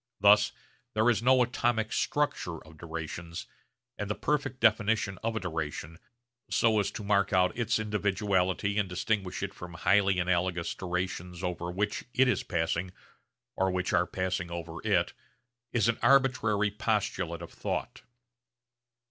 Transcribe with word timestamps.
Thus 0.19 0.51
there 0.95 1.11
is 1.11 1.21
no 1.21 1.43
atomic 1.43 1.93
structure 1.93 2.57
of 2.65 2.79
durations, 2.79 3.45
and 3.99 4.09
the 4.09 4.15
perfect 4.15 4.59
definition 4.59 5.19
of 5.21 5.35
a 5.35 5.39
duration, 5.39 5.99
so 6.49 6.79
as 6.79 6.89
to 6.93 7.03
mark 7.03 7.31
out 7.31 7.55
its 7.55 7.77
individuality 7.77 8.79
and 8.79 8.89
distinguish 8.89 9.43
it 9.43 9.53
from 9.53 9.75
highly 9.75 10.17
analogous 10.17 10.73
durations 10.73 11.43
over 11.43 11.69
which 11.69 12.05
it 12.15 12.27
is 12.27 12.41
passing, 12.41 12.89
or 13.55 13.69
which 13.69 13.93
are 13.93 14.07
passing 14.07 14.49
over 14.49 14.79
it, 14.83 15.13
is 15.71 15.87
an 15.87 15.99
arbitrary 16.01 16.71
postulate 16.71 17.43
of 17.43 17.53
thought. 17.53 18.01